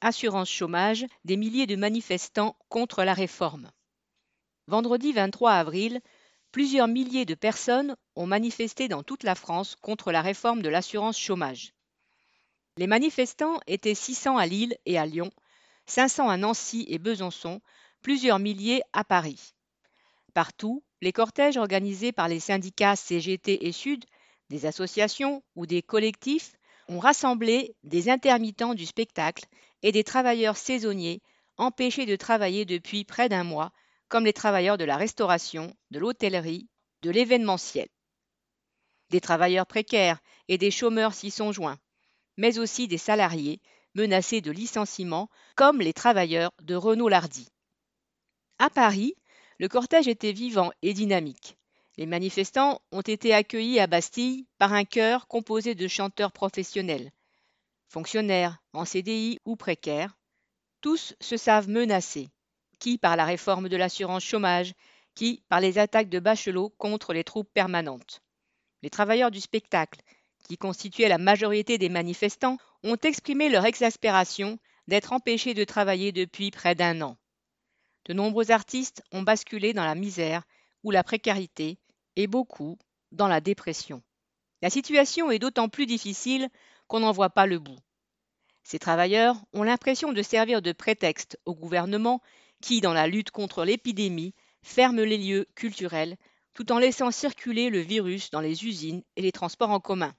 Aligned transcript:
assurance 0.00 0.50
chômage 0.50 1.06
des 1.24 1.36
milliers 1.36 1.66
de 1.66 1.76
manifestants 1.76 2.56
contre 2.68 3.04
la 3.04 3.14
réforme. 3.14 3.70
Vendredi 4.66 5.12
23 5.12 5.52
avril, 5.52 6.00
plusieurs 6.52 6.88
milliers 6.88 7.24
de 7.24 7.34
personnes 7.34 7.96
ont 8.16 8.26
manifesté 8.26 8.88
dans 8.88 9.02
toute 9.02 9.24
la 9.24 9.34
France 9.34 9.76
contre 9.76 10.12
la 10.12 10.22
réforme 10.22 10.62
de 10.62 10.68
l'assurance 10.68 11.18
chômage. 11.18 11.74
Les 12.76 12.86
manifestants 12.86 13.60
étaient 13.66 13.94
600 13.94 14.36
à 14.36 14.46
Lille 14.46 14.76
et 14.86 14.98
à 14.98 15.06
Lyon, 15.06 15.30
500 15.86 16.28
à 16.28 16.36
Nancy 16.36 16.86
et 16.88 16.98
Besançon, 16.98 17.60
plusieurs 18.00 18.38
milliers 18.38 18.82
à 18.92 19.04
Paris. 19.04 19.54
Partout, 20.34 20.84
les 21.02 21.12
cortèges 21.12 21.56
organisés 21.56 22.12
par 22.12 22.28
les 22.28 22.40
syndicats 22.40 22.96
CGT 22.96 23.66
et 23.66 23.72
Sud, 23.72 24.04
des 24.50 24.66
associations 24.66 25.42
ou 25.56 25.66
des 25.66 25.82
collectifs 25.82 26.52
ont 26.90 26.98
rassemblé 26.98 27.76
des 27.84 28.10
intermittents 28.10 28.74
du 28.74 28.84
spectacle 28.84 29.46
et 29.82 29.92
des 29.92 30.04
travailleurs 30.04 30.56
saisonniers 30.56 31.22
empêchés 31.56 32.04
de 32.04 32.16
travailler 32.16 32.64
depuis 32.64 33.04
près 33.04 33.28
d'un 33.28 33.44
mois, 33.44 33.70
comme 34.08 34.24
les 34.24 34.32
travailleurs 34.32 34.76
de 34.76 34.84
la 34.84 34.96
restauration, 34.96 35.72
de 35.92 36.00
l'hôtellerie, 36.00 36.68
de 37.02 37.10
l'événementiel. 37.10 37.86
Des 39.10 39.20
travailleurs 39.20 39.66
précaires 39.66 40.18
et 40.48 40.58
des 40.58 40.72
chômeurs 40.72 41.14
s'y 41.14 41.30
sont 41.30 41.52
joints, 41.52 41.78
mais 42.36 42.58
aussi 42.58 42.88
des 42.88 42.98
salariés 42.98 43.60
menacés 43.94 44.40
de 44.40 44.50
licenciement, 44.50 45.28
comme 45.54 45.80
les 45.80 45.92
travailleurs 45.92 46.52
de 46.60 46.74
Renault 46.74 47.08
Lardy. 47.08 47.46
À 48.58 48.68
Paris, 48.68 49.14
le 49.58 49.68
cortège 49.68 50.08
était 50.08 50.32
vivant 50.32 50.72
et 50.82 50.92
dynamique. 50.92 51.56
Les 52.00 52.06
manifestants 52.06 52.80
ont 52.92 53.02
été 53.02 53.34
accueillis 53.34 53.78
à 53.78 53.86
Bastille 53.86 54.46
par 54.56 54.72
un 54.72 54.84
chœur 54.86 55.28
composé 55.28 55.74
de 55.74 55.86
chanteurs 55.86 56.32
professionnels, 56.32 57.10
fonctionnaires, 57.88 58.56
en 58.72 58.86
CDI 58.86 59.38
ou 59.44 59.54
précaires. 59.54 60.16
Tous 60.80 61.14
se 61.20 61.36
savent 61.36 61.68
menacés, 61.68 62.30
qui 62.78 62.96
par 62.96 63.16
la 63.16 63.26
réforme 63.26 63.68
de 63.68 63.76
l'assurance 63.76 64.24
chômage, 64.24 64.72
qui 65.14 65.44
par 65.50 65.60
les 65.60 65.76
attaques 65.76 66.08
de 66.08 66.18
Bachelot 66.20 66.70
contre 66.78 67.12
les 67.12 67.22
troupes 67.22 67.52
permanentes. 67.52 68.22
Les 68.80 68.88
travailleurs 68.88 69.30
du 69.30 69.42
spectacle, 69.42 70.00
qui 70.44 70.56
constituaient 70.56 71.06
la 71.06 71.18
majorité 71.18 71.76
des 71.76 71.90
manifestants, 71.90 72.56
ont 72.82 72.96
exprimé 72.96 73.50
leur 73.50 73.66
exaspération 73.66 74.58
d'être 74.88 75.12
empêchés 75.12 75.52
de 75.52 75.64
travailler 75.64 76.12
depuis 76.12 76.50
près 76.50 76.74
d'un 76.74 77.02
an. 77.02 77.18
De 78.06 78.14
nombreux 78.14 78.52
artistes 78.52 79.02
ont 79.12 79.20
basculé 79.20 79.74
dans 79.74 79.84
la 79.84 79.94
misère 79.94 80.44
ou 80.82 80.92
la 80.92 81.04
précarité 81.04 81.76
et 82.16 82.26
beaucoup 82.26 82.78
dans 83.12 83.28
la 83.28 83.40
dépression. 83.40 84.02
La 84.62 84.70
situation 84.70 85.30
est 85.30 85.38
d'autant 85.38 85.68
plus 85.68 85.86
difficile 85.86 86.48
qu'on 86.86 87.00
n'en 87.00 87.12
voit 87.12 87.30
pas 87.30 87.46
le 87.46 87.58
bout. 87.58 87.78
Ces 88.62 88.78
travailleurs 88.78 89.42
ont 89.52 89.62
l'impression 89.62 90.12
de 90.12 90.22
servir 90.22 90.62
de 90.62 90.72
prétexte 90.72 91.38
au 91.44 91.54
gouvernement 91.54 92.20
qui, 92.60 92.80
dans 92.80 92.92
la 92.92 93.06
lutte 93.06 93.30
contre 93.30 93.64
l'épidémie, 93.64 94.34
ferme 94.62 95.02
les 95.02 95.18
lieux 95.18 95.46
culturels 95.54 96.16
tout 96.52 96.72
en 96.72 96.78
laissant 96.78 97.10
circuler 97.10 97.70
le 97.70 97.78
virus 97.78 98.30
dans 98.30 98.40
les 98.40 98.64
usines 98.66 99.02
et 99.16 99.22
les 99.22 99.32
transports 99.32 99.70
en 99.70 99.80
commun. 99.80 100.14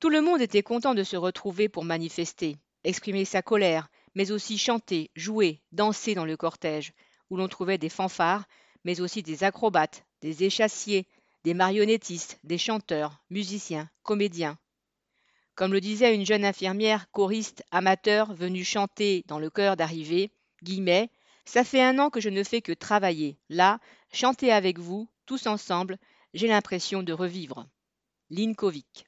Tout 0.00 0.08
le 0.08 0.20
monde 0.20 0.40
était 0.40 0.62
content 0.62 0.94
de 0.94 1.04
se 1.04 1.16
retrouver 1.16 1.68
pour 1.68 1.84
manifester, 1.84 2.56
exprimer 2.82 3.24
sa 3.24 3.42
colère, 3.42 3.88
mais 4.14 4.32
aussi 4.32 4.58
chanter, 4.58 5.10
jouer, 5.14 5.62
danser 5.72 6.14
dans 6.14 6.24
le 6.24 6.36
cortège, 6.36 6.92
où 7.30 7.36
l'on 7.36 7.48
trouvait 7.48 7.78
des 7.78 7.88
fanfares, 7.88 8.46
mais 8.84 9.00
aussi 9.00 9.22
des 9.22 9.44
acrobates, 9.44 10.04
des 10.24 10.44
échassiers, 10.44 11.06
des 11.44 11.52
marionnettistes, 11.52 12.38
des 12.44 12.56
chanteurs, 12.56 13.22
musiciens, 13.28 13.90
comédiens. 14.02 14.56
Comme 15.54 15.74
le 15.74 15.82
disait 15.82 16.14
une 16.14 16.24
jeune 16.24 16.46
infirmière 16.46 17.10
choriste 17.10 17.62
amateur 17.70 18.32
venue 18.32 18.64
chanter 18.64 19.22
dans 19.26 19.38
le 19.38 19.50
chœur 19.50 19.76
d'arrivée, 19.76 20.32
guillemets, 20.62 21.10
ça 21.44 21.62
fait 21.62 21.82
un 21.82 21.98
an 21.98 22.08
que 22.08 22.22
je 22.22 22.30
ne 22.30 22.42
fais 22.42 22.62
que 22.62 22.72
travailler. 22.72 23.36
Là, 23.50 23.80
chanter 24.14 24.50
avec 24.50 24.78
vous, 24.78 25.10
tous 25.26 25.46
ensemble, 25.46 25.98
j'ai 26.32 26.48
l'impression 26.48 27.02
de 27.02 27.12
revivre. 27.12 27.66
Linkovic. 28.30 29.02